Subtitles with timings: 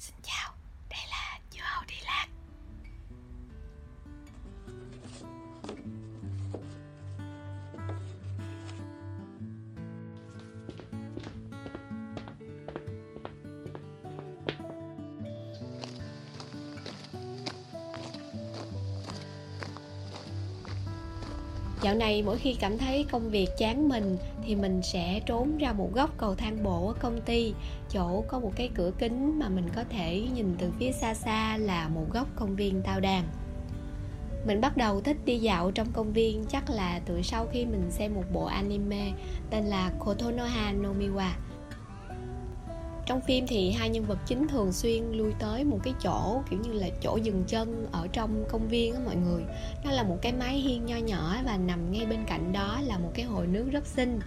[0.00, 0.37] Yeah.
[21.82, 24.16] Dạo này mỗi khi cảm thấy công việc chán mình
[24.46, 27.54] thì mình sẽ trốn ra một góc cầu thang bộ ở công ty.
[27.90, 31.56] Chỗ có một cái cửa kính mà mình có thể nhìn từ phía xa xa
[31.56, 33.24] là một góc công viên tao đàn.
[34.46, 37.90] Mình bắt đầu thích đi dạo trong công viên, chắc là từ sau khi mình
[37.90, 39.12] xem một bộ anime
[39.50, 41.30] tên là Kotonoha no Miwa
[43.08, 46.60] trong phim thì hai nhân vật chính thường xuyên lui tới một cái chỗ kiểu
[46.62, 49.42] như là chỗ dừng chân ở trong công viên á mọi người.
[49.84, 52.98] Nó là một cái mái hiên nho nhỏ và nằm ngay bên cạnh đó là
[52.98, 54.20] một cái hồ nước rất xinh.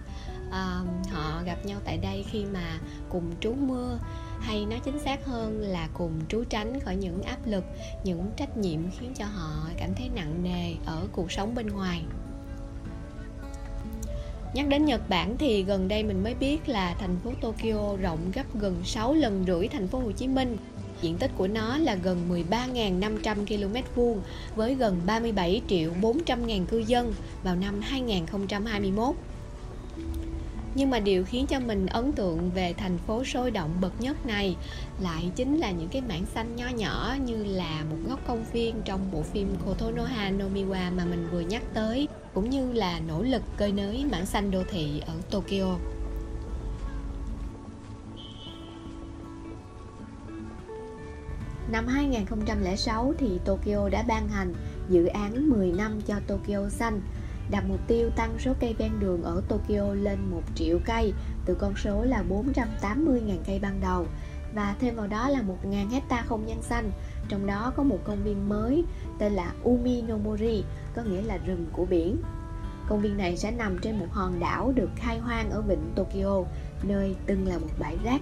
[0.50, 3.98] À, họ gặp nhau tại đây khi mà cùng trú mưa.
[4.40, 7.64] Hay nói chính xác hơn là cùng trú tránh khỏi những áp lực
[8.04, 12.04] những trách nhiệm khiến cho họ cảm thấy nặng nề ở cuộc sống bên ngoài.
[14.54, 18.18] Nhắc đến Nhật Bản thì gần đây mình mới biết là thành phố Tokyo rộng
[18.34, 20.56] gấp gần 6 lần rưỡi thành phố Hồ Chí Minh.
[21.00, 24.20] Diện tích của nó là gần 13.500 km vuông
[24.56, 29.14] với gần 37 triệu 400 ngàn cư dân vào năm 2021
[30.74, 34.26] nhưng mà điều khiến cho mình ấn tượng về thành phố sôi động bậc nhất
[34.26, 34.56] này
[35.00, 38.82] lại chính là những cái mảng xanh nho nhỏ như là một góc công viên
[38.84, 43.22] trong bộ phim Kotonoha no Miwa mà mình vừa nhắc tới cũng như là nỗ
[43.22, 45.78] lực cơi nới mảng xanh đô thị ở Tokyo.
[51.72, 54.54] Năm 2006 thì Tokyo đã ban hành
[54.88, 57.00] dự án 10 năm cho Tokyo xanh,
[57.50, 61.12] đặt mục tiêu tăng số cây ven đường ở Tokyo lên 1 triệu cây,
[61.46, 64.06] từ con số là 480.000 cây ban đầu
[64.54, 66.90] và thêm vào đó là 1.000 hecta không gian xanh.
[67.28, 68.84] Trong đó có một công viên mới,
[69.18, 70.64] tên là Umi no Mori,
[70.96, 72.16] có nghĩa là rừng của biển.
[72.88, 76.44] Công viên này sẽ nằm trên một hòn đảo được khai hoang ở vịnh Tokyo,
[76.82, 78.20] nơi từng là một bãi rác.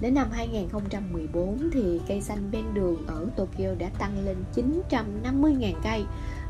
[0.00, 6.04] Đến năm 2014 thì cây xanh ven đường ở Tokyo đã tăng lên 950.000 cây,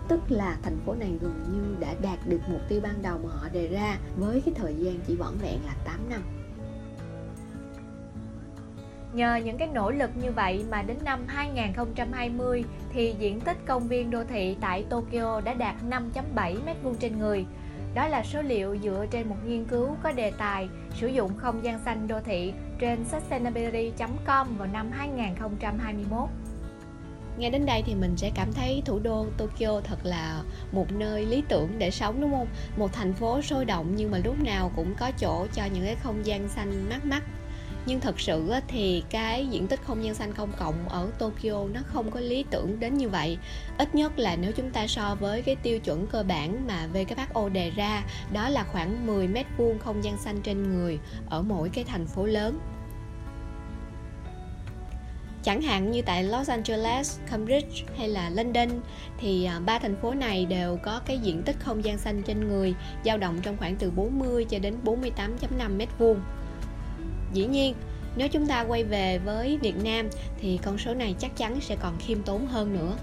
[0.08, 3.30] tức là thành phố này gần như đã đạt được mục tiêu ban đầu mà
[3.30, 6.22] họ đề ra với cái thời gian chỉ vỏn vẹn là 8 năm.
[9.14, 13.88] Nhờ những cái nỗ lực như vậy mà đến năm 2020 thì diện tích công
[13.88, 17.46] viên đô thị tại Tokyo đã đạt 5.7 m2 trên người.
[17.94, 21.64] Đó là số liệu dựa trên một nghiên cứu có đề tài sử dụng không
[21.64, 26.28] gian xanh đô thị trên sustainability.com vào năm 2021
[27.38, 30.42] nghe đến đây thì mình sẽ cảm thấy thủ đô Tokyo thật là
[30.72, 32.46] một nơi lý tưởng để sống, đúng không?
[32.76, 35.96] Một thành phố sôi động nhưng mà lúc nào cũng có chỗ cho những cái
[35.96, 37.22] không gian xanh mát mắt
[37.86, 41.80] nhưng thật sự thì cái diện tích không gian xanh công cộng ở Tokyo nó
[41.86, 43.38] không có lý tưởng đến như vậy
[43.78, 47.48] ít nhất là nếu chúng ta so với cái tiêu chuẩn cơ bản mà WHO
[47.48, 48.02] đề ra
[48.32, 50.98] đó là khoảng 10 mét vuông không gian xanh trên người
[51.30, 52.60] ở mỗi cái thành phố lớn
[55.44, 58.68] chẳng hạn như tại Los Angeles, Cambridge hay là London
[59.18, 62.48] thì à, ba thành phố này đều có cái diện tích không gian xanh trên
[62.48, 62.74] người
[63.04, 66.20] dao động trong khoảng từ 40 cho đến 48.5 mét vuông.
[67.34, 67.74] Dĩ nhiên,
[68.16, 70.08] nếu chúng ta quay về với Việt Nam
[70.40, 72.96] thì con số này chắc chắn sẽ còn khiêm tốn hơn nữa.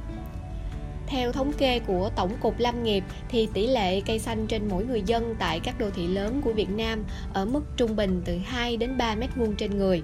[1.08, 4.86] Theo thống kê của Tổng cục Lâm nghiệp thì tỷ lệ cây xanh trên mỗi
[4.86, 7.03] người dân tại các đô thị lớn của Việt Nam
[7.34, 10.02] ở mức trung bình từ 2 đến 3 mét vuông trên người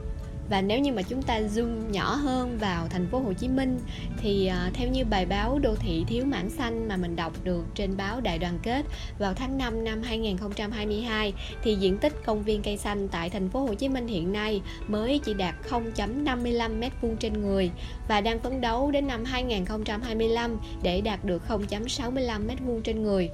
[0.49, 3.79] và nếu như mà chúng ta zoom nhỏ hơn vào thành phố Hồ Chí Minh
[4.17, 7.65] thì uh, theo như bài báo đô thị thiếu mảng xanh mà mình đọc được
[7.75, 8.85] trên báo Đại đoàn kết
[9.19, 13.59] vào tháng 5 năm 2022 thì diện tích công viên cây xanh tại thành phố
[13.59, 17.71] Hồ Chí Minh hiện nay mới chỉ đạt 0.55 m2 trên người
[18.07, 23.29] và đang phấn đấu đến năm 2025 để đạt được 0.65 m2 trên người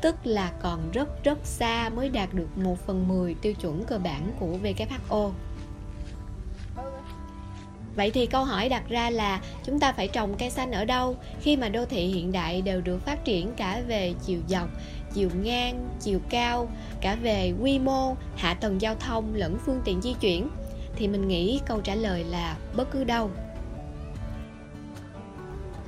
[0.00, 3.98] tức là còn rất rất xa mới đạt được 1 phần 10 tiêu chuẩn cơ
[3.98, 5.30] bản của WHO.
[7.96, 11.16] Vậy thì câu hỏi đặt ra là chúng ta phải trồng cây xanh ở đâu
[11.40, 14.68] khi mà đô thị hiện đại đều được phát triển cả về chiều dọc,
[15.14, 16.68] chiều ngang, chiều cao,
[17.00, 20.48] cả về quy mô, hạ tầng giao thông lẫn phương tiện di chuyển?
[20.96, 23.30] Thì mình nghĩ câu trả lời là bất cứ đâu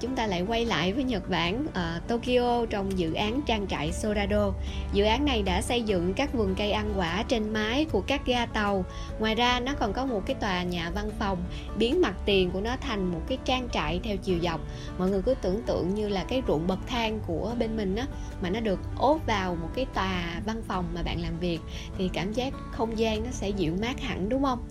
[0.01, 3.93] chúng ta lại quay lại với Nhật Bản ở Tokyo trong dự án trang trại
[3.93, 4.53] Sorado.
[4.93, 8.27] Dự án này đã xây dựng các vườn cây ăn quả trên mái của các
[8.27, 8.85] ga tàu.
[9.19, 11.45] Ngoài ra, nó còn có một cái tòa nhà văn phòng,
[11.79, 14.61] biến mặt tiền của nó thành một cái trang trại theo chiều dọc.
[14.99, 18.07] Mọi người cứ tưởng tượng như là cái ruộng bậc thang của bên mình á,
[18.43, 21.59] mà nó được ốp vào một cái tòa văn phòng mà bạn làm việc,
[21.99, 24.69] thì cảm giác không gian nó sẽ dịu mát hẳn, đúng không?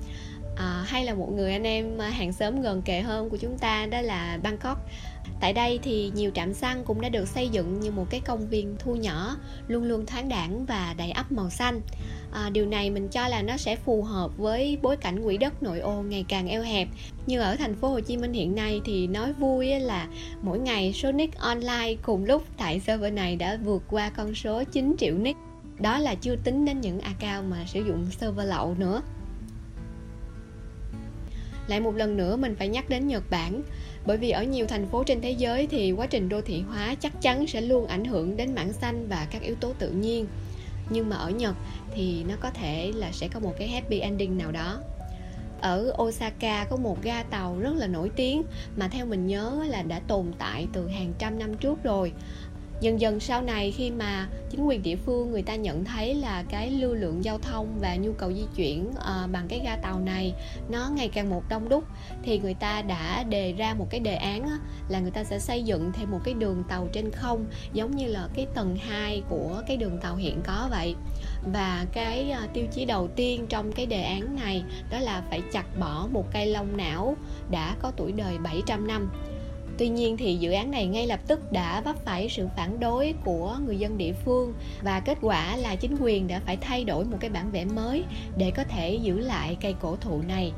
[0.57, 3.57] À, hay là một người anh em ờ, hàng xóm gần kề hơn của chúng
[3.57, 4.77] ta đó là Bangkok
[5.39, 8.47] Tại đây thì nhiều trạm xăng cũng đã được xây dựng như một cái công
[8.47, 9.37] viên thu nhỏ,
[9.67, 11.81] luôn luôn thoáng đẳng và đầy ắp màu xanh.
[12.31, 15.63] À, điều này mình cho là nó sẽ phù hợp với bối cảnh quỹ đất
[15.63, 16.87] nội ô ngày càng eo hẹp.
[17.25, 20.07] Như ở thành phố Hồ Chí Minh hiện nay thì nói vui là
[20.41, 24.63] mỗi ngày số nick online cùng lúc tại server này đã vượt qua con số
[24.63, 25.39] 9 triệu nick.
[25.79, 29.01] Đó là chưa tính đến những account mà sử dụng server lậu nữa
[31.67, 33.61] lại một lần nữa mình phải nhắc đến Nhật Bản.
[34.05, 36.95] Bởi vì ở nhiều thành phố trên thế giới thì quá trình đô thị hóa
[36.99, 40.25] chắc chắn sẽ luôn ảnh hưởng đến mảng xanh và các yếu tố tự nhiên.
[40.89, 41.55] Nhưng mà ở Nhật
[41.95, 44.79] thì nó có thể là sẽ có một cái happy ending nào đó.
[45.61, 48.43] Ở Osaka có một ga tàu rất là nổi tiếng
[48.77, 52.11] mà theo mình nhớ là đã tồn tại từ hàng trăm năm trước rồi
[52.81, 56.43] dần dần sau này khi mà chính quyền địa phương người ta nhận thấy là
[56.49, 59.99] cái lưu lượng giao thông và nhu cầu di chuyển uh, bằng cái ga tàu
[59.99, 60.33] này
[60.69, 61.83] nó ngày càng một đông đúc
[62.23, 64.57] thì người ta đã đề ra một cái đề án á,
[64.89, 68.07] là người ta sẽ xây dựng thêm một cái đường tàu trên không giống như
[68.07, 70.95] là cái tầng 2 của cái đường tàu hiện có vậy.
[71.53, 75.41] Và cái uh, tiêu chí đầu tiên trong cái đề án này đó là phải
[75.51, 77.15] chặt bỏ một cây lông não
[77.51, 79.09] đã có tuổi đời 700 năm.
[79.77, 83.13] Tuy nhiên thì dự án này ngay lập tức đã vấp phải sự phản đối
[83.23, 84.53] của người dân địa phương
[84.83, 88.03] và kết quả là chính quyền đã phải thay đổi một cái bản vẽ mới
[88.37, 90.53] để có thể giữ lại cây cổ thụ này.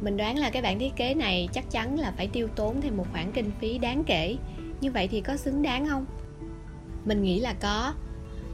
[0.00, 2.96] Mình đoán là cái bản thiết kế này chắc chắn là phải tiêu tốn thêm
[2.96, 4.36] một khoản kinh phí đáng kể.
[4.80, 6.06] Như vậy thì có xứng đáng không?
[7.04, 7.94] Mình nghĩ là có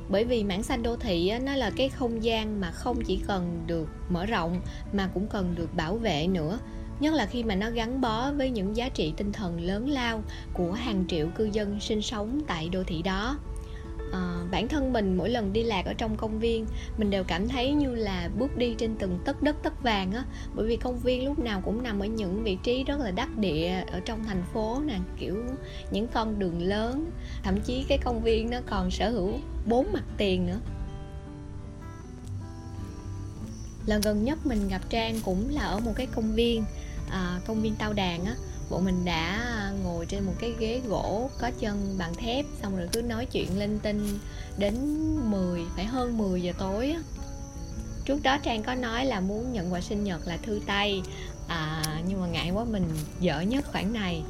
[0.08, 3.62] bởi vì mảng xanh đô thị nó là cái không gian mà không chỉ cần
[3.66, 4.60] được mở rộng
[4.92, 6.58] mà cũng cần được bảo vệ nữa
[7.00, 10.22] nhất là khi mà nó gắn bó với những giá trị tinh thần lớn lao
[10.52, 13.38] của hàng triệu cư dân sinh sống tại đô thị đó.
[14.12, 16.66] À, bản thân mình mỗi lần đi lạc ở trong công viên
[16.98, 20.24] mình đều cảm thấy như là bước đi trên từng tấc đất tấc vàng á.
[20.54, 23.38] Bởi vì công viên lúc nào cũng nằm ở những vị trí rất là đắc
[23.38, 25.44] địa ở trong thành phố nè kiểu
[25.90, 27.10] những con đường lớn.
[27.42, 29.32] Thậm chí cái công viên nó còn sở hữu
[29.66, 30.60] bốn mặt tiền nữa.
[33.86, 36.64] Lần gần nhất mình gặp trang cũng là ở một cái công viên
[37.10, 38.34] à, công viên tao đàn á
[38.70, 39.40] bọn mình đã
[39.84, 43.58] ngồi trên một cái ghế gỗ có chân bằng thép xong rồi cứ nói chuyện
[43.58, 44.18] linh tinh
[44.58, 44.74] đến
[45.30, 47.00] 10 phải hơn 10 giờ tối á.
[48.04, 51.02] Trước đó trang có nói là muốn nhận quà sinh nhật là thư tay
[51.48, 52.88] à, nhưng mà ngại quá mình
[53.20, 54.22] dở nhất khoản này.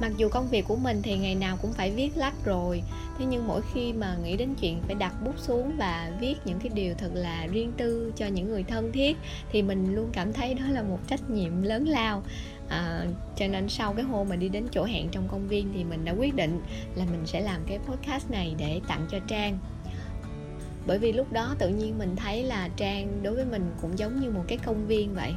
[0.00, 2.82] Mặc dù công việc của mình thì ngày nào cũng phải viết lách rồi
[3.20, 6.58] thế nhưng mỗi khi mà nghĩ đến chuyện phải đặt bút xuống và viết những
[6.58, 9.16] cái điều thật là riêng tư cho những người thân thiết
[9.52, 12.22] thì mình luôn cảm thấy đó là một trách nhiệm lớn lao.
[12.68, 13.06] À,
[13.36, 16.04] cho nên sau cái hôm mà đi đến chỗ hẹn trong công viên thì mình
[16.04, 16.60] đã quyết định
[16.94, 19.58] là mình sẽ làm cái podcast này để tặng cho trang.
[20.86, 24.20] Bởi vì lúc đó tự nhiên mình thấy là trang đối với mình cũng giống
[24.20, 25.34] như một cái công viên vậy.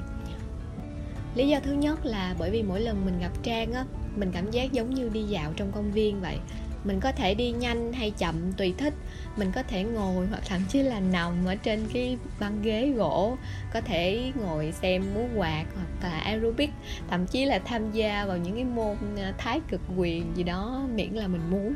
[1.36, 3.86] Lý do thứ nhất là bởi vì mỗi lần mình gặp trang á
[4.16, 6.38] mình cảm giác giống như đi dạo trong công viên vậy
[6.84, 8.94] mình có thể đi nhanh hay chậm tùy thích.
[9.38, 13.38] Mình có thể ngồi hoặc thậm chí là nằm ở trên cái băng ghế gỗ.
[13.74, 16.70] Có thể ngồi xem múa quạt hoặc là aerobic.
[17.10, 20.88] Thậm chí là tham gia vào những cái môn à, thái cực quyền gì đó
[20.96, 21.74] miễn là mình muốn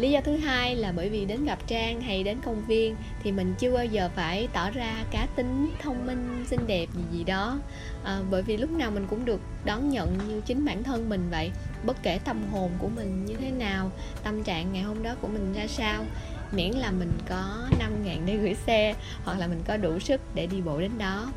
[0.00, 3.32] lý do thứ hai là bởi vì đến gặp trang hay đến công viên thì
[3.32, 7.24] mình chưa bao giờ phải tỏ ra cá tính thông minh xinh đẹp gì gì
[7.24, 7.58] đó.
[8.04, 11.28] À, bởi vì lúc nào mình cũng được đón nhận như chính bản thân mình
[11.30, 11.50] vậy.
[11.84, 13.90] Bất kể tâm hồn của mình như thế nào
[14.22, 16.04] tâm trạng ngày hôm đó của mình ra sao
[16.52, 20.20] miễn là mình có 5 ngàn để gửi xe hoặc là mình có đủ sức
[20.34, 21.32] để đi bộ đến đó.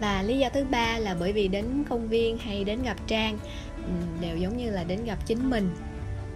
[0.00, 3.38] Và lý do thứ ba là bởi vì đến công viên hay đến gặp trang
[4.20, 5.70] đều giống như là đến gặp chính mình.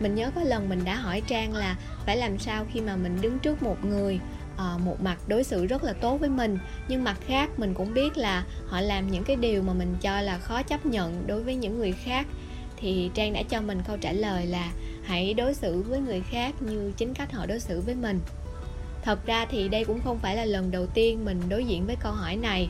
[0.01, 1.77] Mình nhớ có lần mình đã hỏi trang là
[2.07, 4.21] phải làm sao khi mà mình đứng trước một người
[4.57, 7.95] ờ, một mặt đối xử rất là tốt với mình, nhưng mặt khác mình cũng
[7.95, 11.43] biết là họ làm những cái điều mà mình cho là khó chấp nhận đối
[11.43, 12.27] với những người khác.
[12.77, 14.73] Thì trang đã cho mình câu trả lời là
[15.05, 18.21] hãy đối xử với người khác như chính cách họ đối xử với mình.
[19.03, 21.97] Thật ra thì đây cũng không phải là lần đầu tiên mình đối diện với
[22.01, 22.69] câu hỏi này,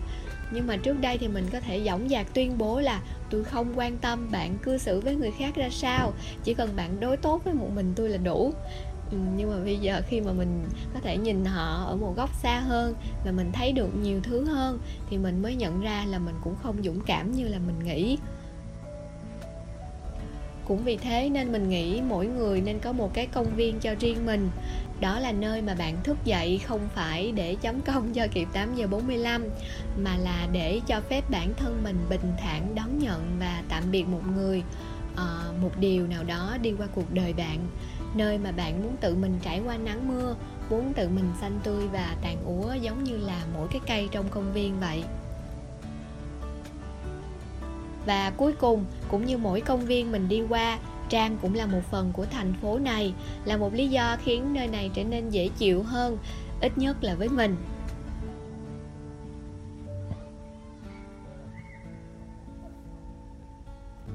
[0.52, 3.72] nhưng mà trước đây thì mình có thể dõng dạc tuyên bố là tôi không
[3.78, 6.12] quan tâm bạn cư xử với người khác ra sao.
[6.44, 8.52] Chỉ cần bạn đối tốt với một mình tôi là đủ.
[9.10, 12.30] Ừ, nhưng mà bây giờ khi mà mình có thể nhìn họ ở một góc
[12.42, 12.94] xa hơn
[13.25, 14.78] và mình thấy được nhiều thứ hơn
[15.10, 18.18] thì mình mới nhận ra là mình cũng không dũng cảm như là mình nghĩ
[20.70, 23.94] cũng vì thế nên mình nghĩ mỗi người nên có một cái công viên cho
[24.00, 24.50] riêng mình.
[25.00, 28.74] Đó là nơi mà bạn thức dậy không phải để chấm công cho kịp 8
[28.74, 29.44] giờ 45
[30.02, 34.08] mà là để cho phép bản thân mình bình thản đón nhận và tạm biệt
[34.08, 34.62] một người
[35.16, 37.58] ờ, một điều nào đó đi qua cuộc đời bạn.
[38.14, 40.34] Nơi mà bạn muốn tự mình trải qua nắng mưa,
[40.70, 44.28] muốn tự mình xanh tươi và tàn úa giống như là mỗi cái cây trong
[44.28, 45.04] công viên vậy
[48.07, 50.78] và cuối cùng, cũng như mỗi công viên mình đi qua,
[51.09, 53.14] trang cũng là một phần của thành phố này,
[53.45, 56.19] là một lý do khiến nơi này trở nên dễ chịu hơn,
[56.61, 57.57] ít nhất là với mình.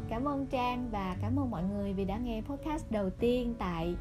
[0.09, 3.95] Cảm ơn Trang và cảm ơn mọi người vì đã nghe podcast đầu tiên tại